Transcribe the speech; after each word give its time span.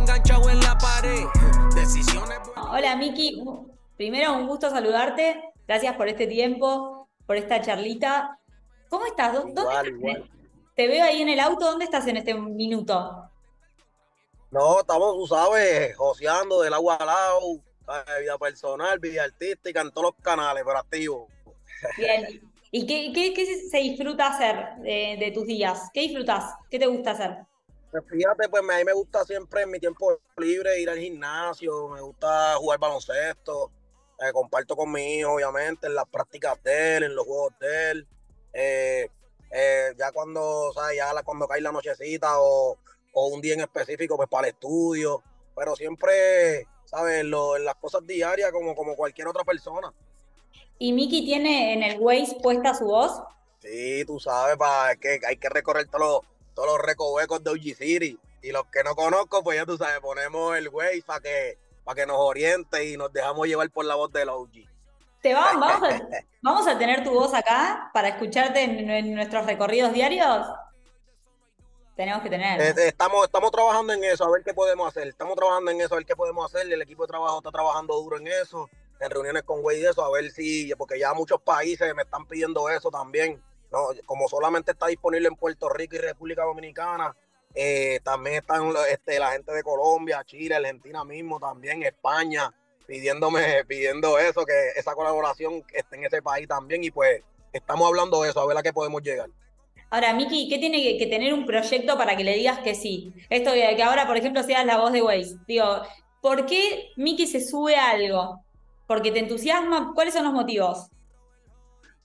enganchado 0.00 0.48
en 0.48 0.60
la 0.60 0.76
pared. 0.78 1.24
Decisiones. 1.74 2.38
Hola 2.56 2.96
Miki, 2.96 3.42
primero 3.96 4.32
un 4.34 4.46
gusto 4.46 4.70
saludarte. 4.70 5.42
Gracias 5.66 5.94
por 5.96 6.08
este 6.08 6.26
tiempo, 6.26 7.08
por 7.26 7.36
esta 7.36 7.60
charlita. 7.60 8.38
¿Cómo 8.88 9.06
estás? 9.06 9.34
¿Dónde 9.34 9.50
estás? 9.50 9.84
Te 10.74 10.88
veo 10.88 11.04
ahí 11.04 11.22
en 11.22 11.28
el 11.28 11.40
auto. 11.40 11.66
¿Dónde 11.66 11.84
estás 11.84 12.06
en 12.06 12.16
este 12.16 12.34
minuto? 12.34 13.28
No, 14.50 14.80
estamos, 14.80 15.14
tú 15.16 15.26
sabes, 15.26 15.96
joseando 15.96 16.62
del 16.62 16.74
agua 16.74 16.96
al 16.96 17.06
lado, 17.06 17.40
vida 18.20 18.36
personal, 18.38 18.98
vida 18.98 19.24
artística, 19.24 19.80
en 19.80 19.90
todos 19.90 20.12
los 20.12 20.24
canales, 20.24 20.64
pero 20.66 20.78
activo. 20.78 21.28
Bien. 21.96 22.40
¿Y 22.72 22.86
qué, 22.86 23.46
se 23.68 23.78
disfruta 23.78 24.28
hacer 24.28 24.76
de, 24.82 25.32
tus 25.34 25.46
días? 25.46 25.90
¿Qué 25.92 26.02
disfrutas? 26.02 26.54
¿Qué 26.70 26.78
te 26.78 26.86
gusta 26.86 27.12
hacer? 27.12 27.38
Pues 27.90 28.04
fíjate, 28.08 28.48
pues 28.48 28.62
a 28.62 28.78
mí 28.78 28.84
me 28.84 28.92
gusta 28.92 29.24
siempre 29.24 29.62
en 29.62 29.70
mi 29.70 29.80
tiempo 29.80 30.20
libre 30.36 30.80
ir 30.80 30.88
al 30.88 30.98
gimnasio, 30.98 31.88
me 31.88 32.00
gusta 32.00 32.54
jugar 32.54 32.78
baloncesto, 32.78 33.72
eh, 34.20 34.32
comparto 34.32 34.76
con 34.76 34.92
mi 34.92 35.16
hijo, 35.16 35.32
obviamente, 35.32 35.88
en 35.88 35.96
las 35.96 36.06
prácticas 36.06 36.62
de 36.62 36.96
él, 36.96 37.02
en 37.04 37.14
los 37.16 37.26
juegos 37.26 37.52
de 37.58 37.90
él. 37.90 38.06
Eh, 38.52 39.08
eh, 39.50 39.94
ya 39.98 40.12
cuando, 40.12 40.72
¿sabes? 40.72 40.98
Ya 40.98 41.10
cuando 41.24 41.48
cae 41.48 41.60
la 41.60 41.72
nochecita 41.72 42.34
o, 42.38 42.78
un 43.12 43.40
día 43.40 43.54
en 43.54 43.62
específico, 43.62 44.16
pues 44.16 44.28
para 44.28 44.46
el 44.46 44.54
estudio. 44.54 45.22
Pero 45.56 45.74
siempre, 45.74 46.68
¿sabes? 46.84 47.20
en 47.22 47.30
las 47.30 47.74
cosas 47.74 48.06
diarias 48.06 48.52
como, 48.52 48.76
como 48.76 48.94
cualquier 48.94 49.26
otra 49.26 49.42
persona. 49.42 49.92
¿Y 50.78 50.92
Miki 50.92 51.24
tiene 51.24 51.72
en 51.72 51.82
el 51.82 52.00
Waze 52.00 52.36
puesta 52.40 52.72
su 52.72 52.84
voz? 52.84 53.20
Sí, 53.58 54.04
tú 54.06 54.20
sabes, 54.20 54.56
pa, 54.56 54.94
que 54.96 55.20
hay 55.26 55.36
que 55.36 55.48
recorrer 55.48 55.86
todos 55.88 56.00
los, 56.00 56.30
todos 56.54 56.68
los 56.68 56.78
recovecos 56.78 57.42
de 57.42 57.50
OG 57.50 57.76
City. 57.76 58.18
Y 58.42 58.52
los 58.52 58.64
que 58.66 58.82
no 58.82 58.94
conozco, 58.94 59.42
pues 59.42 59.58
ya 59.58 59.66
tú 59.66 59.76
sabes, 59.76 60.00
ponemos 60.00 60.56
el 60.56 60.68
Waze 60.68 61.02
para 61.04 61.20
que, 61.20 61.58
para 61.84 61.96
que 61.96 62.06
nos 62.06 62.16
oriente 62.18 62.84
y 62.88 62.96
nos 62.96 63.12
dejamos 63.12 63.46
llevar 63.46 63.70
por 63.70 63.84
la 63.84 63.94
voz 63.94 64.12
del 64.12 64.28
OG. 64.28 64.50
Te 65.20 65.34
vamos, 65.34 65.80
vamos, 66.42 66.66
a, 66.66 66.78
tener 66.78 67.04
tu 67.04 67.10
voz 67.10 67.34
acá 67.34 67.90
para 67.92 68.08
escucharte 68.08 68.62
en, 68.62 69.14
nuestros 69.14 69.44
recorridos 69.44 69.92
diarios. 69.92 70.46
Tenemos 71.94 72.22
que 72.22 72.30
tener. 72.30 72.60
Eh, 72.60 72.88
estamos, 72.88 73.26
estamos 73.26 73.50
trabajando 73.50 73.92
en 73.92 74.02
eso, 74.04 74.24
a 74.24 74.30
ver 74.30 74.42
qué 74.42 74.54
podemos 74.54 74.88
hacer. 74.88 75.08
Estamos 75.08 75.36
trabajando 75.36 75.70
en 75.70 75.82
eso, 75.82 75.94
a 75.94 75.98
ver 75.98 76.06
qué 76.06 76.16
podemos 76.16 76.46
hacer. 76.46 76.72
El 76.72 76.80
equipo 76.80 77.02
de 77.02 77.08
trabajo 77.08 77.38
está 77.38 77.50
trabajando 77.50 77.94
duro 78.00 78.16
en 78.16 78.28
eso 78.28 78.70
en 79.00 79.10
reuniones 79.10 79.42
con 79.42 79.62
güey 79.62 79.80
y 79.80 79.86
eso, 79.86 80.04
a 80.04 80.10
ver 80.10 80.30
si, 80.30 80.72
porque 80.76 80.98
ya 80.98 81.14
muchos 81.14 81.40
países 81.40 81.94
me 81.94 82.02
están 82.02 82.26
pidiendo 82.26 82.68
eso 82.68 82.90
también. 82.90 83.42
¿No? 83.70 83.88
Como 84.06 84.28
solamente 84.28 84.72
está 84.72 84.86
disponible 84.86 85.28
en 85.28 85.36
Puerto 85.36 85.68
Rico 85.68 85.96
y 85.96 85.98
República 85.98 86.42
Dominicana, 86.44 87.14
eh, 87.54 88.00
también 88.02 88.36
están 88.36 88.72
este, 88.90 89.18
la 89.18 89.32
gente 89.32 89.52
de 89.52 89.62
Colombia, 89.62 90.22
Chile, 90.24 90.54
Argentina 90.54 91.04
mismo, 91.04 91.40
también 91.40 91.82
España, 91.82 92.52
pidiéndome, 92.86 93.64
pidiendo 93.68 94.18
eso, 94.18 94.44
que 94.44 94.70
esa 94.76 94.94
colaboración 94.94 95.64
esté 95.72 95.96
en 95.96 96.04
ese 96.04 96.22
país 96.22 96.46
también. 96.46 96.84
Y 96.84 96.90
pues 96.90 97.22
estamos 97.52 97.86
hablando 97.86 98.22
de 98.22 98.30
eso, 98.30 98.40
a 98.40 98.46
ver 98.46 98.56
a 98.56 98.62
qué 98.62 98.72
podemos 98.72 99.02
llegar. 99.02 99.28
Ahora, 99.90 100.12
Miki, 100.12 100.48
¿qué 100.48 100.58
tiene 100.58 100.98
que, 100.98 101.06
tener 101.06 101.34
un 101.34 101.46
proyecto 101.46 101.98
para 101.98 102.16
que 102.16 102.22
le 102.22 102.34
digas 102.34 102.60
que 102.60 102.76
sí? 102.76 103.12
Esto 103.28 103.50
de 103.50 103.74
que 103.74 103.82
ahora, 103.82 104.06
por 104.06 104.16
ejemplo, 104.16 104.42
seas 104.44 104.64
la 104.64 104.78
voz 104.78 104.92
de 104.92 105.02
Waze. 105.02 105.36
Digo, 105.48 105.82
¿por 106.20 106.46
qué 106.46 106.92
Miki 106.96 107.26
se 107.26 107.40
sube 107.40 107.74
algo? 107.74 108.44
porque 108.90 109.12
te 109.12 109.20
entusiasma. 109.20 109.92
¿Cuáles 109.94 110.14
son 110.14 110.24
los 110.24 110.32
motivos? 110.32 110.90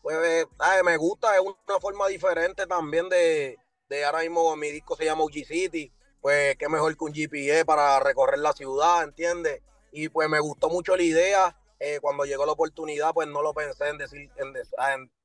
Pues 0.06 0.18
eh, 0.22 0.84
me 0.84 0.98
gusta, 0.98 1.34
es 1.34 1.42
una 1.42 1.80
forma 1.80 2.08
diferente 2.08 2.68
también 2.68 3.10
de, 3.10 3.58
de 3.90 4.06
ahora 4.06 4.20
mismo 4.20 4.56
mi 4.56 4.70
disco 4.70 4.96
se 4.96 5.04
llama 5.04 5.24
OG 5.24 5.34
City, 5.48 5.92
pues 6.22 6.56
qué 6.58 6.70
mejor 6.70 6.96
que 6.96 7.06
un 7.06 7.12
GPA 7.12 7.66
para 7.66 8.00
recorrer 8.00 8.38
la 8.38 8.54
ciudad, 8.54 9.04
¿entiendes? 9.04 9.64
Y 9.92 10.10
pues 10.10 10.30
me 10.30 10.40
gustó 10.40 10.70
mucho 10.70 10.96
la 10.96 11.02
idea, 11.02 11.58
eh, 11.80 11.98
cuando 12.04 12.24
llegó 12.26 12.46
la 12.46 12.52
oportunidad 12.52 13.16
pues 13.16 13.28
no 13.30 13.42
lo 13.42 13.56
pensé 13.56 13.90
en 13.90 13.98
decir, 13.98 14.30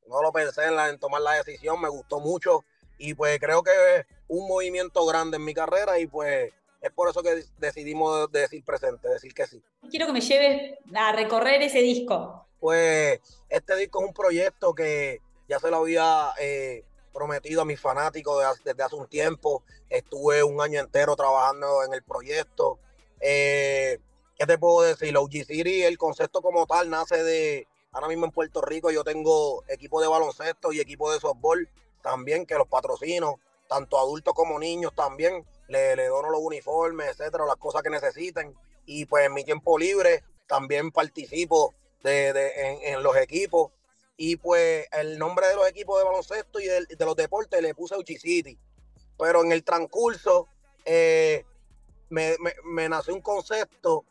no 0.09 0.23
lo 0.23 0.33
pensé 0.33 0.65
en, 0.65 0.81
en 0.81 0.99
tomar 0.99 1.21
la 1.21 1.33
decisión, 1.33 1.79
me 1.79 1.91
gustó 1.91 2.19
mucho 2.19 2.65
y 2.97 3.13
pues 3.13 3.39
creo 3.39 3.63
que 3.63 3.73
es 3.97 4.07
un 4.29 4.49
movimiento 4.49 5.05
grande 5.05 5.37
en 5.37 5.45
mi 5.45 5.53
carrera 5.53 5.99
y 5.99 6.07
pues 6.07 6.55
es 6.81 6.91
por 6.93 7.11
eso 7.11 7.23
que 7.23 7.45
decidimos 7.59 8.33
decir 8.33 8.65
presente, 8.65 9.11
decir 9.11 9.35
que 9.35 9.47
sí. 9.47 9.63
Quiero 9.91 10.07
que 10.07 10.13
me 10.15 10.23
lleves 10.23 10.79
a 10.95 11.13
recorrer 11.13 11.61
ese 11.61 11.83
disco. 11.83 12.47
Pues 12.61 13.21
este 13.49 13.77
disco 13.77 14.01
es 14.01 14.09
un 14.09 14.15
proyecto 14.15 14.75
que 14.75 15.21
ya 15.49 15.59
se 15.59 15.71
lo 15.71 15.79
había 15.79 16.33
eh, 16.39 16.85
prometido 17.13 17.63
a 17.63 17.65
mis 17.65 17.81
fanáticos 17.81 18.45
desde 18.63 18.83
hace 18.83 18.95
un 18.95 19.09
tiempo. 19.09 19.65
Estuve 19.89 20.43
un 20.45 20.61
año 20.61 20.81
entero 20.81 21.17
trabajando 21.17 21.83
en 21.85 21.95
el 21.95 22.03
proyecto. 22.03 22.79
Eh, 23.21 23.99
¿Qué 24.39 24.47
te 24.47 24.59
puedo 24.59 24.83
decir? 24.83 25.17
OG 25.17 25.33
City, 25.47 25.83
el 25.83 25.99
concepto 25.99 26.41
como 26.41 26.67
tal, 26.67 26.89
nace 26.89 27.23
de, 27.23 27.67
ahora 27.93 28.09
mismo 28.09 28.25
en 28.25 28.33
Puerto 28.33 28.63
Rico 28.63 28.91
yo 28.91 29.05
tengo 29.05 29.65
equipo 29.69 30.01
de 30.01 30.09
baloncesto 30.09 30.73
y 30.73 30.81
equipo 30.81 31.13
de 31.13 31.21
softball 31.21 31.69
también 32.03 32.47
que 32.47 32.55
los 32.55 32.67
patrocino, 32.67 33.39
tanto 33.69 33.99
adultos 33.99 34.33
como 34.33 34.59
niños 34.59 34.95
también 34.95 35.45
le, 35.69 36.07
dono 36.07 36.31
los 36.31 36.41
uniformes, 36.41 37.09
etcétera, 37.09 37.45
las 37.45 37.57
cosas 37.57 37.83
que 37.83 37.91
necesiten. 37.91 38.55
Y 38.87 39.05
pues 39.07 39.27
en 39.27 39.35
mi 39.35 39.45
tiempo 39.45 39.79
libre 39.79 40.25
también 40.47 40.91
participo 40.91 41.75
de, 42.03 42.91
en, 42.93 43.03
los 43.03 43.17
equipos. 43.17 43.73
Y 44.17 44.37
pues 44.37 44.87
el 44.93 45.19
nombre 45.19 45.47
de 45.47 45.55
los 45.55 45.69
equipos 45.69 45.99
de 45.99 46.05
baloncesto 46.05 46.61
y 46.61 46.67
de, 46.67 46.87
los 46.99 47.17
deportes 47.17 47.63
le 47.63 47.75
puse 47.75 47.97
Uchi 47.97 48.19
City. 48.19 48.59
Pero 49.19 49.43
en 49.43 49.53
el 49.53 49.65
transcurso 49.65 50.49
eh, 50.85 51.45
me, 52.11 52.37
me, 52.65 52.89
nació 52.89 53.15
un 53.15 53.23
concepto 53.23 54.05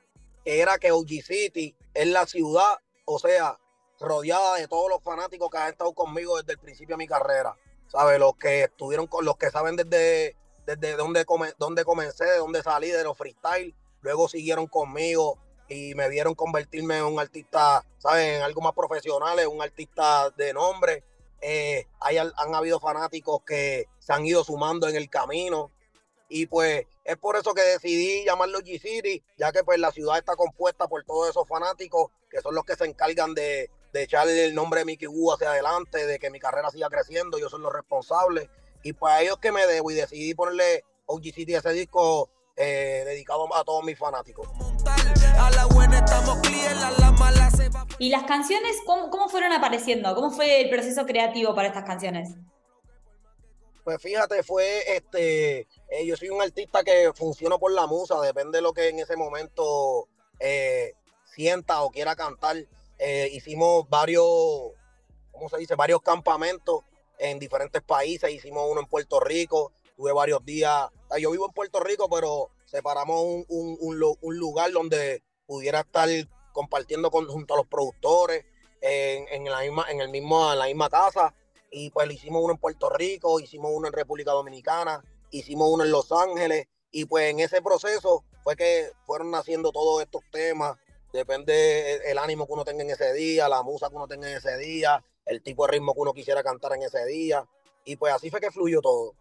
que 0.44 0.62
era 0.62 0.78
que 0.78 0.92
OG 0.92 1.10
City 1.24 1.76
es 1.94 2.08
la 2.08 2.26
ciudad, 2.26 2.78
o 3.06 3.20
sea, 3.20 3.60
rodeada 4.00 4.56
de 4.56 4.68
todos 4.68 4.90
los 4.90 5.04
fanáticos 5.04 5.50
que 5.50 5.58
han 5.58 5.70
estado 5.70 5.94
conmigo 5.94 6.38
desde 6.38 6.54
el 6.54 6.60
principio 6.60 6.96
de 6.96 7.04
mi 7.04 7.08
carrera. 7.08 7.56
¿Sabes? 7.88 8.20
Los 8.20 8.36
que 8.36 8.64
estuvieron 8.64 9.08
con 9.08 9.26
los 9.26 9.36
que 9.38 9.50
saben 9.50 9.76
desde 9.76 10.36
desde 10.78 10.96
donde, 10.96 11.26
donde 11.58 11.84
comencé, 11.84 12.26
de 12.26 12.38
donde 12.38 12.62
salí, 12.62 12.90
de 12.90 13.04
los 13.04 13.18
freestyle. 13.18 13.74
Luego 14.02 14.30
siguieron 14.30 14.68
conmigo 14.68 15.40
y 15.70 15.94
me 15.96 16.10
vieron 16.10 16.34
convertirme 16.36 16.98
en 16.98 17.06
un 17.06 17.20
artista, 17.20 17.86
¿saben? 18.00 18.36
En 18.36 18.42
algo 18.42 18.62
más 18.62 18.74
profesional, 18.74 19.40
en 19.40 19.48
un 19.48 19.62
artista 19.62 20.30
de 20.32 20.54
nombre. 20.54 21.04
Eh, 21.42 21.88
han 22.00 22.56
habido 22.56 22.80
fanáticos 22.80 23.42
que 23.46 23.86
se 24.00 24.12
han 24.12 24.26
ido 24.26 24.44
sumando 24.44 24.88
en 24.88 24.96
el 24.96 25.10
camino. 25.10 25.72
Y 26.28 26.48
pues 26.48 26.86
es 27.04 27.18
por 27.18 27.38
eso 27.38 27.54
que 27.54 27.62
decidí 27.62 28.26
llamarlo 28.26 28.60
G-City, 28.60 29.24
ya 29.38 29.52
que 29.52 29.64
pues 29.64 29.80
la 29.80 29.92
ciudad 29.92 30.18
está 30.18 30.36
compuesta 30.36 30.88
por 30.88 31.04
todos 31.04 31.30
esos 31.30 31.48
fanáticos 31.48 32.12
que 32.30 32.42
son 32.42 32.54
los 32.54 32.64
que 32.66 32.76
se 32.76 32.86
encargan 32.86 33.34
de, 33.34 33.72
de 33.94 34.04
echarle 34.04 34.46
el 34.46 34.54
nombre 34.54 34.82
de 34.82 34.86
Mickey 34.86 35.08
Wu 35.08 35.34
hacia 35.34 35.50
adelante, 35.52 36.06
de 36.06 36.20
que 36.20 36.30
mi 36.30 36.40
carrera 36.40 36.70
siga 36.70 36.90
creciendo, 36.90 37.40
yo 37.40 37.50
soy 37.50 37.62
los 37.62 37.74
responsables. 37.74 38.50
Y 38.84 38.94
pues 38.94 39.14
a 39.14 39.22
ellos 39.22 39.40
que 39.40 39.52
me 39.52 39.66
debo 39.66 39.90
y 39.92 39.96
decidí 39.96 40.34
ponerle 40.36 40.84
OG 41.08 41.24
City 41.34 41.56
ese 41.56 41.74
disco 41.74 42.30
eh, 42.56 43.04
dedicado 43.06 43.54
a 43.56 43.64
todos 43.64 43.84
mis 43.84 43.98
fanáticos. 43.98 44.48
¿Y 48.00 48.10
las 48.10 48.24
canciones 48.24 48.78
cómo, 48.86 49.28
fueron 49.28 49.52
apareciendo? 49.52 50.16
¿Cómo 50.16 50.32
fue 50.32 50.62
el 50.62 50.70
proceso 50.70 51.06
creativo 51.06 51.54
para 51.54 51.68
estas 51.68 51.84
canciones? 51.84 52.30
Pues 53.84 54.02
fíjate, 54.02 54.42
fue 54.44 54.96
este, 54.96 55.68
eh, 55.90 56.06
yo 56.06 56.16
soy 56.16 56.30
un 56.30 56.42
artista 56.42 56.84
que 56.84 57.12
funciona 57.14 57.58
por 57.58 57.74
la 57.74 57.88
musa, 57.88 58.22
depende 58.22 58.60
de 58.60 58.62
lo 58.62 58.72
que 58.72 58.88
en 58.88 59.00
ese 59.00 59.18
momento 59.18 60.08
eh, 60.40 60.94
sienta 61.26 61.82
o 61.82 61.90
quiera 61.90 62.16
cantar. 62.16 62.56
hicimos 63.32 63.90
varios, 63.90 64.26
¿cómo 65.32 65.50
se 65.50 65.58
dice? 65.58 65.76
Varios 65.76 66.02
campamentos 66.02 66.84
en 67.18 67.38
diferentes 67.38 67.82
países. 67.82 68.32
Hicimos 68.32 68.66
uno 68.72 68.80
en 68.82 68.88
Puerto 68.88 69.20
Rico, 69.20 69.74
tuve 70.00 70.14
varios 70.14 70.46
días. 70.46 70.90
Yo 71.20 71.32
vivo 71.32 71.46
en 71.46 71.52
Puerto 71.52 71.82
Rico, 71.82 72.08
pero 72.10 72.52
separamos 72.64 73.22
un, 73.50 73.78
un, 74.22 74.40
lugar 74.40 74.72
donde 74.72 75.22
pudiera 75.46 75.82
estar 75.82 76.08
compartiendo 76.54 77.10
junto 77.12 77.54
a 77.54 77.58
los 77.58 77.68
productores 77.68 78.46
en, 78.80 79.28
en, 79.28 79.52
la 79.52 79.60
misma, 79.60 79.86
en, 79.90 80.00
el 80.00 80.08
mismo, 80.08 80.56
la 80.56 80.68
misma 80.68 80.90
casa. 80.90 81.36
Y 81.70 81.90
pues 81.90 82.10
hicimos 82.10 82.42
uno 82.42 82.54
en 82.54 82.60
Puerto 82.60 82.90
Rico, 82.90 83.42
hicimos 83.42 83.72
uno 83.74 83.88
en 83.88 83.94
República 83.94 84.32
Dominicana, 84.32 85.04
hicimos 85.32 85.70
uno 85.70 85.84
en 85.84 85.92
Los 85.92 86.14
Ángeles. 86.14 86.68
Y 86.92 87.04
pues 87.04 87.30
en 87.30 87.42
ese 87.42 87.62
proceso 87.62 88.24
fue 88.46 88.56
que 88.56 88.92
fueron 89.06 89.32
naciendo 89.32 89.74
todos 89.74 90.02
estos 90.02 90.22
temas. 90.32 90.78
Depende 91.12 92.10
el 92.10 92.18
ánimo 92.20 92.48
que 92.48 92.54
uno 92.54 92.64
tenga 92.64 92.84
en 92.84 92.92
ese 92.92 93.12
día, 93.12 93.50
la 93.50 93.64
musa 93.64 93.90
que 93.90 93.98
uno 93.98 94.08
tenga 94.08 94.32
en 94.32 94.38
ese 94.38 94.58
día, 94.58 95.04
el 95.26 95.44
tipo 95.44 95.66
de 95.66 95.74
ritmo 95.74 95.94
que 95.94 96.00
uno 96.00 96.14
quisiera 96.14 96.42
cantar 96.42 96.72
en 96.72 96.84
ese 96.84 97.06
día. 97.06 97.46
Y 97.84 97.98
pues 97.98 98.14
así 98.14 98.30
fue 98.30 98.40
que 98.40 98.50
fluyó 98.50 98.80
todo. 98.80 99.14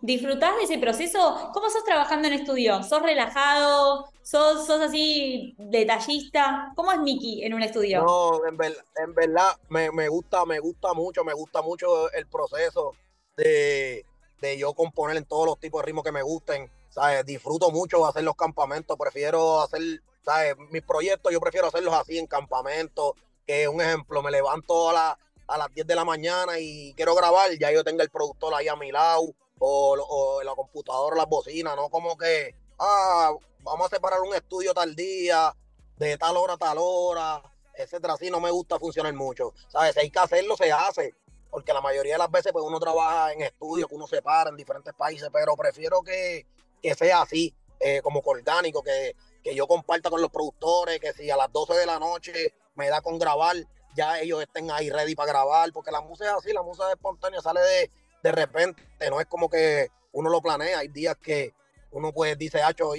¿Disfrutás 0.00 0.56
de 0.56 0.64
ese 0.64 0.78
proceso? 0.78 1.50
¿Cómo 1.52 1.68
sos 1.70 1.84
trabajando 1.84 2.28
en 2.28 2.34
estudio? 2.34 2.82
¿Sos 2.82 3.02
relajado? 3.02 4.06
¿Sos, 4.22 4.66
sos 4.66 4.80
así 4.80 5.54
detallista? 5.58 6.72
¿Cómo 6.76 6.92
es 6.92 7.00
Miki 7.00 7.44
en 7.44 7.54
un 7.54 7.62
estudio? 7.62 8.02
No, 8.02 8.46
en, 8.46 8.56
verdad 8.56 9.56
me, 9.68 10.08
gusta, 10.08 10.44
me 10.44 10.60
gusta 10.60 10.94
mucho, 10.94 11.24
me 11.24 11.34
gusta 11.34 11.62
mucho 11.62 12.10
el 12.12 12.26
proceso 12.26 12.94
de, 13.36 14.04
de, 14.40 14.58
yo 14.58 14.72
componer 14.74 15.16
en 15.16 15.24
todos 15.24 15.46
los 15.46 15.58
tipos 15.58 15.82
de 15.82 15.86
ritmos 15.86 16.04
que 16.04 16.12
me 16.12 16.22
gusten. 16.22 16.70
¿sabes? 16.92 17.24
Disfruto 17.24 17.70
mucho 17.70 18.06
hacer 18.06 18.22
los 18.22 18.36
campamentos, 18.36 18.96
prefiero 18.98 19.62
hacer, 19.62 19.80
¿sabes? 20.24 20.56
Mis 20.70 20.82
proyectos 20.82 21.32
yo 21.32 21.40
prefiero 21.40 21.68
hacerlos 21.68 21.94
así 21.94 22.18
en 22.18 22.26
campamentos, 22.26 23.14
que 23.46 23.66
un 23.66 23.80
ejemplo, 23.80 24.22
me 24.22 24.30
levanto 24.30 24.90
a, 24.90 25.18
a 25.46 25.58
las 25.58 25.72
10 25.74 25.86
de 25.86 25.94
la 25.94 26.04
mañana 26.04 26.58
y 26.58 26.92
quiero 26.94 27.14
grabar, 27.14 27.50
ya 27.58 27.72
yo 27.72 27.82
tengo 27.82 28.02
el 28.02 28.10
productor 28.10 28.54
ahí 28.54 28.68
a 28.68 28.76
mi 28.76 28.92
lado, 28.92 29.34
o, 29.64 29.96
o 29.96 30.42
la 30.42 30.54
computadora, 30.54 31.16
las 31.16 31.28
bocinas, 31.28 31.76
no 31.76 31.88
como 31.88 32.16
que, 32.16 32.54
ah, 32.78 33.32
vamos 33.60 33.86
a 33.86 33.94
separar 33.94 34.20
un 34.20 34.34
estudio 34.34 34.74
tal 34.74 34.96
día, 34.96 35.54
de 35.96 36.18
tal 36.18 36.36
hora 36.36 36.54
a 36.54 36.56
tal 36.58 36.78
hora, 36.80 37.42
etcétera. 37.74 38.14
Así 38.14 38.28
no 38.28 38.40
me 38.40 38.50
gusta 38.50 38.78
funcionar 38.78 39.12
mucho. 39.14 39.54
¿Sabes? 39.68 39.94
Si 39.94 40.00
hay 40.00 40.10
que 40.10 40.18
hacerlo, 40.18 40.56
se 40.56 40.72
hace. 40.72 41.14
Porque 41.48 41.72
la 41.72 41.80
mayoría 41.80 42.14
de 42.14 42.18
las 42.18 42.30
veces 42.30 42.52
pues 42.52 42.64
uno 42.64 42.80
trabaja 42.80 43.32
en 43.32 43.42
estudios, 43.42 43.88
que 43.88 43.94
uno 43.94 44.06
se 44.08 44.20
para 44.20 44.50
en 44.50 44.56
diferentes 44.56 44.94
países, 44.94 45.28
pero 45.32 45.54
prefiero 45.54 46.02
que, 46.02 46.46
sea 46.96 47.22
así, 47.22 47.54
eh, 47.78 48.00
como 48.02 48.20
orgánico, 48.24 48.82
que, 48.82 49.14
que 49.44 49.54
yo 49.54 49.68
comparta 49.68 50.10
con 50.10 50.20
los 50.20 50.30
productores, 50.30 50.98
que 50.98 51.12
si 51.12 51.30
a 51.30 51.36
las 51.36 51.52
12 51.52 51.74
de 51.74 51.86
la 51.86 51.98
noche 51.98 52.54
me 52.74 52.88
da 52.88 53.00
con 53.00 53.18
grabar, 53.18 53.54
ya 53.94 54.18
ellos 54.18 54.42
estén 54.42 54.70
ahí 54.70 54.88
ready 54.90 55.14
para 55.14 55.30
grabar, 55.30 55.70
porque 55.72 55.90
la 55.90 56.00
música 56.00 56.30
es 56.30 56.36
así, 56.36 56.52
la 56.52 56.62
música 56.62 56.86
es 56.88 56.94
espontánea, 56.94 57.42
sale 57.42 57.60
de, 57.60 57.90
de 58.22 58.32
repente, 58.32 58.82
no 59.10 59.20
es 59.20 59.26
como 59.26 59.48
que 59.48 59.88
uno 60.12 60.30
lo 60.30 60.40
planea, 60.40 60.78
hay 60.78 60.88
días 60.88 61.16
que 61.16 61.54
uno 61.90 62.12
pues 62.12 62.38
dice, 62.38 62.62
hacho, 62.62 62.92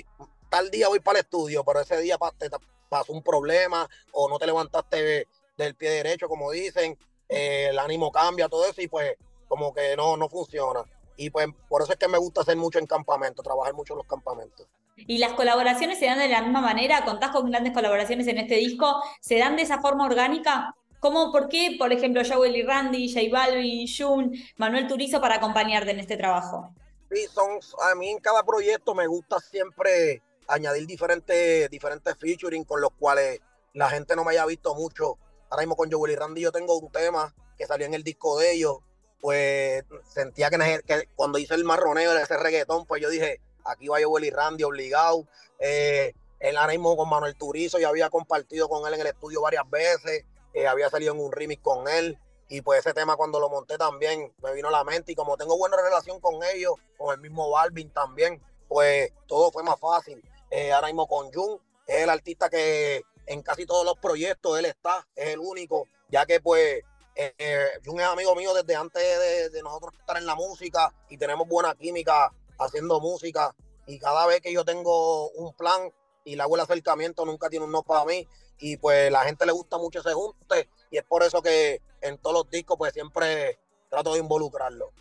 tal 0.50 0.70
día 0.70 0.88
voy 0.88 1.00
para 1.00 1.20
el 1.20 1.26
estudio, 1.26 1.64
pero 1.64 1.82
ese 1.82 2.00
día 2.02 2.18
te, 2.38 2.50
pasó 2.90 3.14
un 3.14 3.24
problema 3.24 3.90
o 4.12 4.30
no 4.30 4.38
te 4.38 4.46
levantaste 4.46 5.28
del 5.58 5.76
pie 5.76 5.90
derecho, 5.90 6.28
como 6.28 6.52
dicen, 6.52 6.98
eh, 7.30 7.68
el 7.70 7.80
ánimo 7.80 8.12
cambia, 8.12 8.50
todo 8.50 8.66
eso, 8.68 8.82
y 8.82 8.88
pues 8.88 9.16
como 9.48 9.74
que 9.74 9.96
no, 9.96 10.18
no 10.18 10.30
funciona. 10.30 10.84
Y 11.16 11.30
pues 11.30 11.48
por 11.70 11.82
eso 11.82 11.94
es 11.94 12.00
que 12.00 12.08
me 12.08 12.18
gusta 12.18 12.42
hacer 12.42 12.58
mucho 12.58 12.80
en 12.80 12.88
campamento, 12.88 13.44
trabajar 13.44 13.74
mucho 13.74 13.94
en 13.94 14.00
los 14.00 14.08
campamentos. 14.08 14.68
¿Y 14.96 15.18
las 15.18 15.34
colaboraciones 15.34 15.98
se 15.98 16.06
dan 16.06 16.20
de 16.20 16.28
la 16.28 16.42
misma 16.42 16.62
manera? 16.62 17.04
¿Contás 17.04 17.32
con 17.32 17.50
grandes 17.50 17.74
colaboraciones 17.74 18.28
en 18.28 18.38
este 18.38 18.56
disco? 18.56 19.02
¿Se 19.22 19.38
dan 19.38 19.56
de 19.56 19.64
esa 19.64 19.82
forma 19.82 20.06
orgánica? 20.06 20.76
¿Cómo, 21.04 21.34
por 21.34 21.50
qué, 21.50 21.76
por 21.78 21.92
ejemplo, 21.92 22.22
Joel 22.26 22.56
y 22.56 22.64
Randy, 22.64 23.14
J 23.14 23.28
Balvin, 23.30 23.86
Jun, 23.86 24.32
Manuel 24.56 24.88
Turizo 24.88 25.20
para 25.20 25.36
acompañarte 25.36 25.92
en 25.92 26.00
este 26.00 26.16
trabajo? 26.16 26.74
Sí, 27.12 27.26
son, 27.26 27.60
a 27.82 27.94
mí 27.94 28.08
en 28.08 28.20
cada 28.20 28.42
proyecto 28.44 28.96
me 28.96 29.06
gusta 29.06 29.38
siempre 29.42 30.22
añadir 30.48 30.88
diferentes, 30.88 31.70
diferentes 31.70 32.16
featuring 32.18 32.64
con 32.64 32.80
los 32.80 32.92
cuales 32.98 33.42
la 33.74 33.90
gente 33.90 34.16
no 34.16 34.24
me 34.24 34.32
haya 34.32 34.46
visto 34.46 34.74
mucho. 34.76 35.18
Ahora 35.50 35.64
mismo 35.64 35.76
con 35.76 35.92
Joel 35.92 36.14
y 36.14 36.16
Randy 36.16 36.40
yo 36.40 36.54
tengo 36.54 36.78
un 36.78 36.90
tema 36.90 37.36
que 37.58 37.66
salió 37.66 37.86
en 37.86 37.96
el 37.96 38.04
disco 38.06 38.40
de 38.40 38.54
ellos, 38.54 38.78
pues 39.20 39.84
sentía 40.08 40.50
que, 40.50 41.10
cuando 41.18 41.38
hice 41.38 41.56
el 41.56 41.66
marroneo 41.66 42.14
de 42.14 42.22
ese 42.22 42.38
reggaetón, 42.38 42.86
pues 42.86 43.02
yo 43.02 43.10
dije, 43.10 43.42
aquí 43.66 43.90
va 43.90 43.98
Joel 44.02 44.24
y 44.24 44.30
Randy 44.30 44.64
obligado. 44.64 45.28
Eh, 45.60 46.14
él 46.40 46.56
ahora 46.56 46.72
mismo 46.72 46.96
con 46.96 47.10
Manuel 47.10 47.36
Turizo, 47.36 47.78
ya 47.78 47.90
había 47.90 48.10
compartido 48.10 48.70
con 48.70 48.88
él 48.88 48.94
en 48.94 49.02
el 49.02 49.08
estudio 49.08 49.42
varias 49.42 49.70
veces, 49.70 50.24
había 50.68 50.90
salido 50.90 51.14
en 51.14 51.20
un 51.20 51.32
remix 51.32 51.62
con 51.62 51.88
él. 51.88 52.18
Y 52.50 52.62
pues 52.62 52.80
ese 52.80 52.94
tema 52.94 53.16
cuando 53.16 53.40
lo 53.40 53.50
monté 53.50 53.78
también 53.78 54.34
me 54.44 54.54
vino 54.54 54.68
a 54.68 54.72
la 54.72 54.84
mente 54.84 55.12
y 55.12 55.16
como 55.16 55.38
tengo 55.38 55.58
buena 55.58 55.78
relación 55.78 56.20
con 56.20 56.36
ellos, 56.54 56.74
con 56.98 57.14
el 57.14 57.20
mismo 57.20 57.50
Balvin 57.50 57.90
también, 57.92 58.42
pues 58.68 59.12
todo 59.28 59.52
fue 59.52 59.64
más 59.64 59.80
fácil. 59.80 60.22
Eh, 60.52 60.72
ahora 60.72 60.88
mismo 60.88 61.08
con 61.08 61.32
Jun, 61.34 61.60
es 61.88 62.02
el 62.04 62.10
artista 62.10 62.50
que 62.50 63.02
en 63.26 63.42
casi 63.42 63.66
todos 63.66 63.86
los 63.86 63.98
proyectos 63.98 64.60
él 64.60 64.66
está, 64.66 65.08
es 65.16 65.30
el 65.30 65.40
único, 65.40 65.88
ya 66.10 66.26
que 66.26 66.40
pues 66.42 66.84
eh, 67.16 67.34
eh, 67.38 67.68
Jun 67.86 68.00
es 68.00 68.06
amigo 68.06 68.36
mío 68.36 68.54
desde 68.54 68.76
antes 68.76 69.52
de, 69.52 69.62
nosotros 69.64 69.94
estar 70.00 70.18
en 70.18 70.26
la 70.26 70.36
música 70.36 70.94
y 71.10 71.18
tenemos 71.18 71.48
buena 71.48 71.74
química 71.76 72.32
haciendo 72.60 73.00
música 73.00 73.56
y 73.88 74.00
cada 74.00 74.26
vez 74.28 74.42
que 74.42 74.54
yo 74.54 74.64
tengo 74.64 75.30
un 75.32 75.54
plan 75.54 75.92
y 76.26 76.36
le 76.36 76.44
hago 76.44 76.56
el 76.56 76.62
acercamiento 76.62 77.26
nunca 77.26 77.50
tiene 77.50 77.66
un 77.66 77.72
no 77.72 77.84
para 77.84 78.06
mí 78.06 78.28
y 78.60 78.78
pues 78.78 79.12
la 79.12 79.24
gente 79.24 79.46
le 79.46 79.52
gusta 79.52 79.78
mucho 79.78 80.00
ese 80.00 80.14
junte 80.14 80.70
y 80.90 80.98
es 80.98 81.04
por 81.04 81.24
eso 81.24 81.42
que 81.42 81.82
en 82.02 82.18
todos 82.18 82.34
los 82.36 82.50
discos 82.50 82.78
pues 82.78 82.94
siempre 82.94 83.60
trato 83.90 84.14
de 84.14 84.20
involucrarlo. 84.20 84.92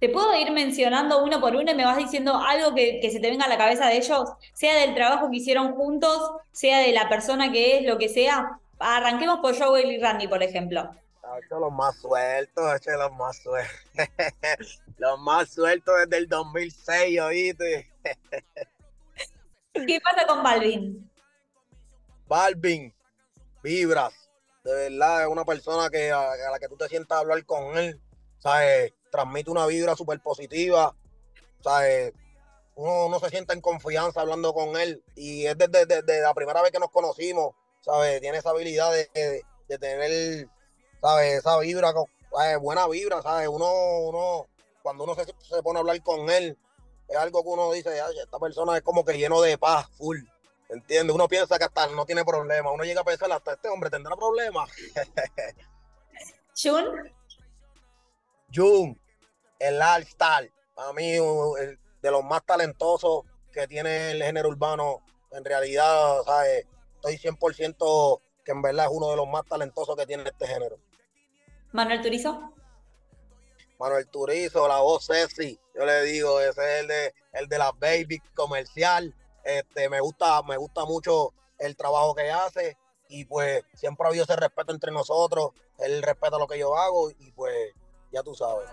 Te 0.00 0.08
puedo 0.08 0.32
ir 0.34 0.52
mencionando 0.52 1.24
uno 1.24 1.40
por 1.40 1.56
uno 1.56 1.72
y 1.72 1.74
me 1.74 1.84
vas 1.84 1.96
diciendo 1.96 2.36
algo 2.36 2.72
que, 2.74 3.00
se 3.10 3.18
te 3.18 3.30
venga 3.30 3.46
a 3.46 3.48
la 3.48 3.58
cabeza 3.58 3.86
de 3.86 3.96
ellos, 3.96 4.30
sea 4.52 4.80
del 4.80 4.94
trabajo 4.94 5.28
que 5.28 5.38
hicieron 5.38 5.74
juntos, 5.74 6.30
sea 6.52 6.78
de 6.78 6.92
la 6.92 7.08
persona 7.08 7.50
que 7.50 7.78
es, 7.78 7.84
lo 7.84 7.98
que 7.98 8.08
sea. 8.08 8.60
Arranquemos 8.78 9.40
por 9.40 9.58
Joel 9.58 9.90
y 9.90 9.98
Randy, 9.98 10.28
por 10.28 10.40
ejemplo. 10.40 10.88
los 11.50 11.72
más 11.72 11.96
sueltos, 11.96 12.86
los 12.86 13.12
más 13.12 13.38
sueltos. 13.38 13.74
los 14.98 15.18
más 15.18 15.50
sueltos 15.50 15.94
desde 16.04 16.16
el 16.16 16.28
2006, 16.28 17.20
oíste. 17.20 17.90
¿Qué 19.86 20.00
pasa 20.00 20.26
con 20.26 20.42
Balvin? 20.42 21.10
Balvin, 22.26 22.94
vibras. 23.62 24.14
De 24.64 24.74
verdad, 24.74 25.22
es 25.22 25.28
una 25.28 25.44
persona 25.44 25.88
que 25.88 26.10
a, 26.12 26.34
la 26.50 26.58
que 26.58 26.68
tú 26.68 26.76
te 26.76 26.88
sientas 26.88 27.16
a 27.16 27.20
hablar 27.20 27.44
con 27.46 27.78
él, 27.78 28.00
¿sabes? 28.38 28.92
transmite 29.10 29.50
una 29.50 29.66
vibra 29.66 29.96
súper 29.96 30.20
positiva. 30.20 30.94
¿sabes? 31.62 32.12
Uno, 32.76 33.18
se 33.18 33.30
siente 33.30 33.54
en 33.54 33.60
confianza 33.60 34.20
hablando 34.20 34.52
con 34.52 34.76
él 34.76 35.02
y 35.16 35.46
es 35.46 35.58
desde, 35.58 36.20
la 36.20 36.34
primera 36.34 36.62
vez 36.62 36.70
que 36.70 36.78
nos 36.78 36.90
conocimos, 36.90 37.54
¿sabes? 37.80 38.20
Tiene 38.20 38.38
esa 38.38 38.50
habilidad 38.50 38.92
de, 38.92 39.42
tener, 39.78 40.48
¿sabes? 41.00 41.38
Esa 41.38 41.58
vibra, 41.58 41.92
buena 42.60 42.86
vibra, 42.86 43.20
¿sabes? 43.22 43.48
Uno, 43.48 43.68
uno, 44.00 44.46
cuando 44.82 45.04
uno 45.04 45.16
se, 45.16 45.62
pone 45.62 45.78
a 45.78 45.80
hablar 45.80 46.00
con 46.02 46.30
él, 46.30 46.56
es 47.08 47.16
algo 47.16 47.42
que 47.42 47.48
uno 47.48 47.72
dice, 47.72 47.98
esta 48.22 48.38
persona 48.38 48.76
es 48.76 48.82
como 48.82 49.04
que 49.04 49.16
lleno 49.16 49.40
de 49.40 49.56
paz, 49.58 49.88
full. 49.96 50.18
¿Entiendes? 50.68 51.14
Uno 51.14 51.28
piensa 51.28 51.58
que 51.58 51.64
hasta 51.64 51.86
no 51.88 52.04
tiene 52.04 52.24
problema. 52.24 52.70
Uno 52.70 52.84
llega 52.84 53.00
a 53.00 53.04
pensar, 53.04 53.32
hasta 53.32 53.54
este 53.54 53.68
hombre 53.68 53.88
tendrá 53.88 54.14
problemas. 54.16 54.70
¿Jun? 56.62 57.10
Jun, 58.54 59.00
el 59.58 59.80
All-Star, 59.80 60.50
para 60.74 60.92
mí 60.92 61.12
de 61.12 62.10
los 62.10 62.24
más 62.24 62.44
talentosos 62.44 63.24
que 63.52 63.66
tiene 63.66 64.10
el 64.10 64.22
género 64.22 64.50
urbano. 64.50 65.02
En 65.30 65.44
realidad, 65.44 66.22
¿sabes? 66.24 66.66
estoy 66.96 67.16
100% 67.16 68.20
que 68.44 68.52
en 68.52 68.62
verdad 68.62 68.86
es 68.86 68.90
uno 68.92 69.10
de 69.10 69.16
los 69.16 69.28
más 69.28 69.44
talentosos 69.46 69.96
que 69.96 70.06
tiene 70.06 70.24
este 70.24 70.46
género. 70.46 70.78
Manuel 71.72 72.00
Turizo. 72.00 72.52
Manuel 73.78 74.08
Turizo, 74.08 74.66
la 74.66 74.80
voz 74.80 75.06
Ceci, 75.06 75.58
yo 75.74 75.84
le 75.84 76.02
digo, 76.02 76.40
ese 76.40 76.50
es 76.50 76.80
el 76.80 76.88
de, 76.88 77.14
el 77.32 77.48
de 77.48 77.58
la 77.58 77.72
baby 77.72 78.20
comercial. 78.34 79.14
Este, 79.44 79.88
me 79.88 80.00
gusta, 80.00 80.42
me 80.42 80.56
gusta 80.56 80.84
mucho 80.84 81.32
el 81.58 81.76
trabajo 81.76 82.14
que 82.14 82.30
hace 82.30 82.76
y 83.08 83.24
pues 83.24 83.62
siempre 83.74 84.04
ha 84.04 84.08
habido 84.08 84.24
ese 84.24 84.36
respeto 84.36 84.72
entre 84.72 84.90
nosotros. 84.90 85.50
Él 85.78 86.02
respeta 86.02 86.38
lo 86.38 86.46
que 86.46 86.58
yo 86.58 86.76
hago 86.76 87.10
y 87.10 87.30
pues 87.32 87.54
ya 88.12 88.22
tú 88.22 88.34
sabes. 88.34 88.68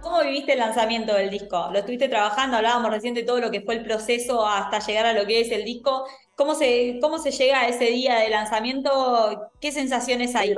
¿Cómo 0.00 0.22
viviste 0.22 0.54
el 0.54 0.58
lanzamiento 0.58 1.14
del 1.14 1.30
disco? 1.30 1.68
¿Lo 1.70 1.78
estuviste 1.78 2.08
trabajando? 2.08 2.56
Hablábamos 2.56 2.90
recién 2.90 3.14
de 3.14 3.22
todo 3.22 3.40
lo 3.40 3.50
que 3.50 3.60
fue 3.60 3.76
el 3.76 3.84
proceso 3.84 4.44
hasta 4.44 4.80
llegar 4.80 5.06
a 5.06 5.12
lo 5.12 5.26
que 5.26 5.40
es 5.40 5.52
el 5.52 5.64
disco. 5.64 6.06
¿Cómo 6.34 6.54
se, 6.54 6.98
cómo 7.00 7.18
se 7.18 7.30
llega 7.30 7.60
a 7.60 7.68
ese 7.68 7.84
día 7.86 8.16
de 8.16 8.30
lanzamiento? 8.30 9.50
¿Qué 9.60 9.70
sensaciones 9.70 10.34
hay? 10.34 10.54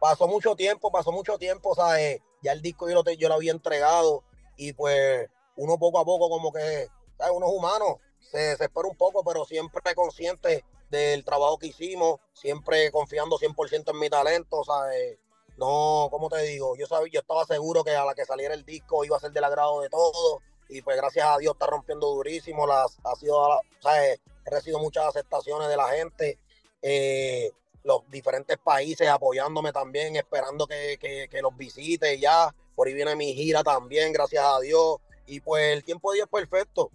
Pasó 0.00 0.26
mucho 0.28 0.54
tiempo, 0.56 0.90
pasó 0.90 1.12
mucho 1.12 1.38
tiempo, 1.38 1.74
¿sabes? 1.74 2.20
Ya 2.42 2.52
el 2.52 2.62
disco 2.62 2.88
yo 2.88 2.94
lo, 2.94 3.10
yo 3.12 3.28
lo 3.28 3.34
había 3.34 3.52
entregado 3.52 4.24
y 4.56 4.72
pues 4.72 5.28
uno 5.56 5.78
poco 5.78 5.98
a 5.98 6.04
poco 6.04 6.28
como 6.28 6.52
que, 6.52 6.88
¿sabes? 7.18 7.32
Uno 7.34 7.46
es 7.46 7.52
humano, 7.52 8.00
se, 8.20 8.56
se 8.56 8.64
espera 8.64 8.88
un 8.88 8.96
poco, 8.96 9.24
pero 9.24 9.44
siempre 9.44 9.94
consciente 9.94 10.64
del 10.90 11.24
trabajo 11.24 11.58
que 11.58 11.68
hicimos, 11.68 12.20
siempre 12.32 12.90
confiando 12.90 13.38
100% 13.38 13.90
en 13.90 13.98
mi 13.98 14.08
talento, 14.08 14.62
¿sabes? 14.64 15.18
No, 15.56 16.08
como 16.10 16.28
te 16.28 16.42
digo, 16.42 16.76
yo 16.76 16.86
sabía, 16.86 17.12
yo 17.14 17.20
estaba 17.20 17.44
seguro 17.46 17.82
que 17.82 17.96
a 17.96 18.04
la 18.04 18.14
que 18.14 18.26
saliera 18.26 18.54
el 18.54 18.64
disco 18.64 19.04
iba 19.04 19.16
a 19.16 19.20
ser 19.20 19.32
del 19.32 19.44
agrado 19.44 19.80
de 19.80 19.88
todos 19.88 20.42
y 20.68 20.82
pues 20.82 20.96
gracias 20.96 21.26
a 21.26 21.38
Dios 21.38 21.54
está 21.54 21.66
rompiendo 21.66 22.08
durísimo, 22.08 22.66
las, 22.66 22.98
ha 23.04 23.14
sido, 23.16 23.60
¿sabes? 23.80 24.20
He 24.44 24.50
recibido 24.50 24.78
muchas 24.78 25.06
aceptaciones 25.06 25.68
de 25.68 25.76
la 25.76 25.88
gente, 25.88 26.38
eh, 26.82 27.50
los 27.86 28.02
diferentes 28.10 28.58
países 28.58 29.08
apoyándome 29.08 29.72
también, 29.72 30.16
esperando 30.16 30.66
que, 30.66 30.98
que, 30.98 31.40
los 31.40 31.56
visite 31.56 32.18
ya, 32.18 32.52
por 32.74 32.88
ahí 32.88 32.94
viene 32.94 33.14
mi 33.14 33.32
gira 33.32 33.62
también, 33.62 34.12
gracias 34.12 34.44
a 34.44 34.58
Dios, 34.58 34.96
y 35.26 35.40
pues 35.40 35.72
el 35.72 35.84
tiempo 35.84 36.10
de 36.10 36.16
Dios 36.16 36.26
es 36.26 36.40
perfecto, 36.40 36.90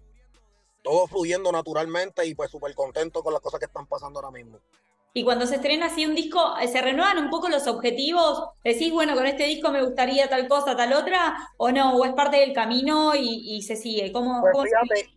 todo 0.83 1.07
fluyendo 1.07 1.49
naturalmente 1.51 2.25
y 2.25 2.35
pues 2.35 2.51
súper 2.51 2.75
contento 2.75 3.23
con 3.23 3.31
las 3.31 3.41
cosas 3.41 3.59
que 3.59 3.67
están 3.67 3.87
pasando 3.87 4.19
ahora 4.19 4.31
mismo. 4.31 4.59
Y 5.13 5.23
cuando 5.23 5.45
se 5.45 5.55
estrena 5.55 5.87
así 5.87 6.05
un 6.05 6.15
disco, 6.15 6.57
eh, 6.61 6.67
¿se 6.67 6.81
renuevan 6.81 7.17
un 7.17 7.29
poco 7.29 7.47
los 7.47 7.67
objetivos? 7.67 8.49
¿Decís, 8.63 8.91
bueno, 8.91 9.13
con 9.13 9.25
este 9.25 9.43
disco 9.43 9.71
me 9.71 9.83
gustaría 9.83 10.29
tal 10.29 10.47
cosa, 10.47 10.75
tal 10.75 10.93
otra? 10.93 11.51
¿O 11.57 11.71
no? 11.71 11.95
¿O 11.97 12.05
es 12.05 12.13
parte 12.13 12.37
del 12.37 12.53
camino 12.53 13.13
y, 13.15 13.61
se 13.61 13.75
sigue? 13.75 14.11
¿Cómo, 14.13 14.41
pues 14.41 14.69
fíjate, 14.69 15.09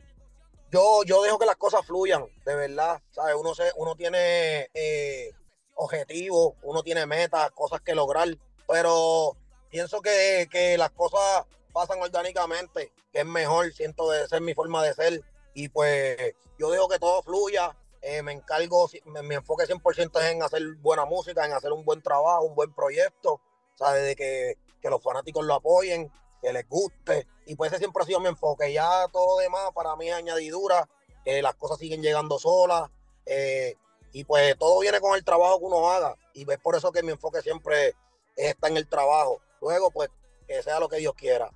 yo, 0.73 1.03
yo 1.05 1.23
dejo 1.23 1.39
que 1.39 1.47
las 1.47 1.57
cosas 1.57 1.87
fluyan, 1.87 2.25
de 2.45 2.55
verdad. 2.57 3.01
¿sabes? 3.11 3.37
Uno, 3.39 3.55
se, 3.55 3.71
uno 3.77 3.95
tiene 3.95 4.69
eh, 4.75 5.31
objetivos, 5.77 6.55
uno 6.63 6.83
tiene 6.83 7.07
metas, 7.07 7.51
cosas 7.53 7.81
que 7.81 7.95
lograr, 7.95 8.29
pero 8.69 9.37
pienso 9.71 10.01
que, 10.01 10.49
que 10.51 10.79
las 10.79 10.91
cosas 10.91 11.47
pasan 11.73 12.01
orgánicamente, 12.01 12.93
que 13.13 13.21
es 13.21 13.27
mejor, 13.27 13.73
siento 13.73 14.11
de 14.11 14.27
ser 14.29 14.41
mi 14.41 14.55
forma 14.55 14.83
de 14.83 14.95
ser. 14.95 15.23
Y 15.55 15.69
pues 15.69 16.35
yo 16.59 16.71
dejo 16.71 16.89
que 16.89 16.99
todo 16.99 17.23
fluya. 17.23 17.77
Eh, 18.01 18.23
me 18.23 18.33
encargo, 18.33 18.89
mi 19.07 19.35
enfoque 19.35 19.65
100% 19.65 20.21
es 20.21 20.31
en 20.31 20.43
hacer 20.43 20.63
buena 20.77 21.05
música, 21.07 21.45
en 21.45 21.53
hacer 21.53 21.73
un 21.73 21.85
buen 21.85 22.03
trabajo, 22.03 22.45
un 22.45 22.55
buen 22.55 22.73
proyecto. 22.75 23.35
O 23.35 23.77
sea, 23.77 23.93
desde 23.93 24.15
que, 24.15 24.59
que 24.81 24.91
los 24.91 25.03
fanáticos 25.03 25.45
lo 25.45 25.55
apoyen, 25.55 26.13
que 26.41 26.53
les 26.53 26.69
guste. 26.69 27.27
Y 27.47 27.57
pues 27.57 27.73
ese 27.73 27.79
siempre 27.79 28.03
ha 28.03 28.07
sido 28.07 28.21
mi 28.21 28.29
enfoque. 28.29 28.73
Ya 28.73 29.09
todo 29.13 29.39
demás 29.39 29.71
para 29.75 29.97
mí 29.97 30.09
es 30.09 30.15
añadidura, 30.15 30.89
que 31.25 31.43
las 31.43 31.55
cosas 31.57 31.79
siguen 31.79 32.03
llegando 32.03 32.39
solas. 32.39 32.91
Eh, 33.27 33.77
y 34.15 34.23
pues 34.23 34.57
todo 34.57 34.79
viene 34.79 35.01
con 35.01 35.17
el 35.17 35.25
trabajo 35.25 35.59
que 35.59 35.65
uno 35.65 35.91
haga. 35.91 36.15
Y 36.35 36.49
es 36.51 36.59
por 36.61 36.77
eso 36.77 36.93
que 36.93 37.03
mi 37.03 37.11
enfoque 37.11 37.43
siempre 37.43 37.95
está 38.37 38.69
en 38.69 38.77
el 38.77 38.89
trabajo. 38.89 39.41
Luego, 39.61 39.91
pues, 39.91 40.09
que 40.47 40.63
sea 40.63 40.79
lo 40.79 40.89
que 40.89 40.99
Dios 40.99 41.15
quiera. 41.15 41.51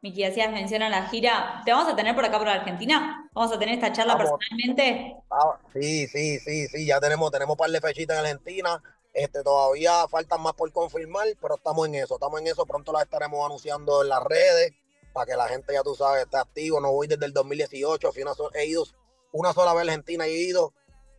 Miki, 0.00 0.22
hacías 0.22 0.52
mención 0.52 0.82
a 0.82 0.88
la 0.88 1.08
gira. 1.08 1.62
¿Te 1.64 1.72
vamos 1.72 1.92
a 1.92 1.96
tener 1.96 2.14
por 2.14 2.24
acá 2.24 2.38
por 2.38 2.48
Argentina? 2.48 3.28
¿Vamos 3.32 3.52
a 3.52 3.58
tener 3.58 3.74
esta 3.74 3.90
charla 3.90 4.16
personalmente? 4.16 5.16
Ah, 5.28 5.58
sí, 5.72 6.06
sí, 6.06 6.38
sí, 6.38 6.68
sí. 6.68 6.86
Ya 6.86 7.00
tenemos, 7.00 7.32
tenemos 7.32 7.56
par 7.56 7.70
de 7.70 7.80
fechitas 7.80 8.20
en 8.20 8.24
Argentina. 8.24 8.80
Este, 9.12 9.42
todavía 9.42 10.06
faltan 10.06 10.42
más 10.42 10.52
por 10.52 10.70
confirmar, 10.70 11.26
pero 11.42 11.56
estamos 11.56 11.88
en 11.88 11.96
eso, 11.96 12.14
estamos 12.14 12.40
en 12.40 12.46
eso. 12.46 12.64
Pronto 12.66 12.92
las 12.92 13.02
estaremos 13.02 13.44
anunciando 13.44 14.02
en 14.02 14.10
las 14.10 14.22
redes 14.22 14.72
para 15.12 15.26
que 15.26 15.36
la 15.36 15.48
gente, 15.48 15.72
ya 15.72 15.82
tú 15.82 15.96
sabes, 15.96 16.22
esté 16.22 16.36
activo. 16.36 16.80
No 16.80 16.92
voy 16.92 17.08
desde 17.08 17.26
el 17.26 17.32
2018, 17.32 18.12
fui 18.12 18.22
una 18.22 18.32
he 18.54 18.66
ido 18.66 18.84
una 19.32 19.52
sola 19.52 19.72
vez 19.74 19.80
a 19.80 19.90
Argentina, 19.90 20.26
he 20.26 20.30
ido 20.30 20.72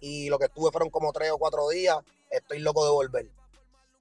y 0.05 0.29
lo 0.29 0.37
que 0.37 0.45
estuve 0.45 0.71
fueron 0.71 0.91
como 0.91 1.11
tres 1.11 1.31
o 1.31 1.39
cuatro 1.39 1.67
días. 1.69 1.97
Estoy 2.29 2.59
loco 2.59 2.85
de 2.85 2.91
volver. 2.91 3.25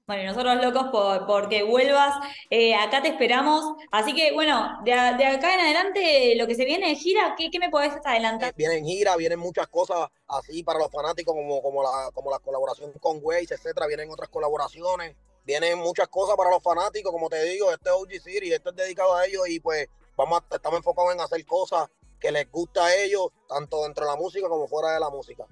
Bueno, 0.07 0.23
y 0.23 0.27
nosotros 0.27 0.57
locos 0.63 0.89
por 0.93 1.27
porque 1.27 1.63
vuelvas. 1.63 2.15
Eh, 2.51 2.75
acá 2.75 3.01
te 3.01 3.09
esperamos. 3.09 3.65
Así 3.91 4.15
que, 4.15 4.33
bueno, 4.33 4.81
de, 4.85 4.93
acá 4.93 5.55
en 5.55 5.61
adelante, 5.61 6.35
lo 6.37 6.47
que 6.47 6.55
se 6.55 6.67
viene 6.67 6.89
de 6.89 6.97
gira, 6.97 7.35
¿qué, 7.39 7.51
me 7.59 7.71
podés 7.71 7.95
adelantar? 8.05 8.51
Eh, 8.51 8.55
vienen 8.55 8.85
gira, 8.85 9.17
vienen 9.17 9.39
muchas 9.39 9.67
cosas 9.69 10.09
así 10.29 10.63
para 10.63 10.79
los 10.79 10.91
fanáticos, 10.91 11.35
como, 11.35 11.63
como, 11.63 11.83
la, 11.83 12.11
como 12.13 12.31
la 12.31 12.39
colaboración 12.39 12.93
con 13.01 13.21
Waze, 13.23 13.55
etcétera. 13.55 13.87
Vienen 13.87 14.11
otras 14.11 14.29
colaboraciones. 14.29 15.17
Vienen 15.47 15.79
muchas 15.79 16.09
cosas 16.09 16.37
para 16.37 16.51
los 16.51 16.63
fanáticos, 16.63 17.13
como 17.13 17.31
te 17.31 17.43
digo, 17.45 17.71
este 17.71 17.91
es 17.91 17.95
OG 17.95 18.11
City, 18.23 18.53
esto 18.53 18.71
es 18.71 18.77
dedicado 18.77 19.15
a 19.15 19.27
ellos 19.27 19.47
y 19.47 19.61
pues 19.61 19.89
vamos 20.17 20.41
estamos 20.51 20.79
enfocados 20.79 21.13
en 21.13 21.21
hacer 21.21 21.45
cosas 21.45 21.87
que 22.19 22.33
les 22.33 22.51
gusta 22.51 22.87
a 22.87 22.95
ellos, 22.95 23.29
tanto 23.47 23.83
dentro 23.83 24.07
de 24.07 24.13
la 24.13 24.17
música 24.17 24.49
como 24.49 24.67
fuera 24.69 24.93
de 24.95 25.01
la 25.01 25.11
música. 25.11 25.45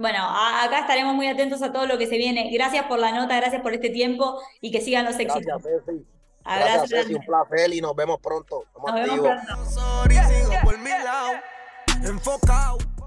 Bueno, 0.00 0.18
acá 0.24 0.80
estaremos 0.80 1.14
muy 1.14 1.28
atentos 1.28 1.60
a 1.60 1.72
todo 1.72 1.84
lo 1.84 1.98
que 1.98 2.06
se 2.06 2.16
viene. 2.16 2.48
Gracias 2.50 2.86
por 2.86 2.98
la 2.98 3.12
nota, 3.12 3.36
gracias 3.36 3.60
por 3.60 3.74
este 3.74 3.90
tiempo 3.90 4.40
y 4.62 4.70
que 4.70 4.80
sigan 4.80 5.04
los 5.04 5.18
éxitos. 5.18 5.62
Gracias, 5.62 5.82
Ceci. 5.84 6.06
Gracias, 6.42 6.88
Ceci, 6.88 7.14
un 7.14 7.24
placer 7.26 7.74
y 7.74 7.82
nos 7.82 7.94
vemos 7.94 8.18
pronto. 8.18 8.64
nos 8.74 8.94
vemos 8.94 9.20
pronto. 12.00 12.99